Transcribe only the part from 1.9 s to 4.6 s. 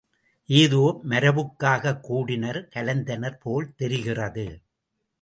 கூடினர், கலைந்தனர் போல் தெரிகிறது.